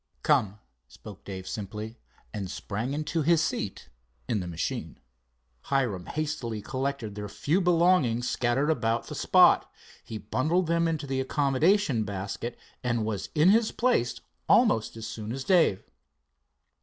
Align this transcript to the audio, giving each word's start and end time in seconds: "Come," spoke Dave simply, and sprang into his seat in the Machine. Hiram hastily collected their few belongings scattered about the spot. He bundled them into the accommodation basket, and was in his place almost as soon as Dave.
"Come," 0.23 0.57
spoke 0.87 1.23
Dave 1.23 1.47
simply, 1.47 1.99
and 2.33 2.49
sprang 2.49 2.93
into 2.95 3.21
his 3.21 3.39
seat 3.39 3.87
in 4.27 4.39
the 4.39 4.47
Machine. 4.47 4.99
Hiram 5.65 6.07
hastily 6.07 6.59
collected 6.59 7.13
their 7.13 7.29
few 7.29 7.61
belongings 7.61 8.27
scattered 8.27 8.71
about 8.71 9.05
the 9.05 9.13
spot. 9.13 9.71
He 10.03 10.17
bundled 10.17 10.65
them 10.65 10.87
into 10.87 11.05
the 11.05 11.19
accommodation 11.21 12.03
basket, 12.03 12.57
and 12.83 13.05
was 13.05 13.29
in 13.35 13.49
his 13.49 13.71
place 13.71 14.19
almost 14.49 14.97
as 14.97 15.05
soon 15.05 15.31
as 15.31 15.43
Dave. 15.43 15.83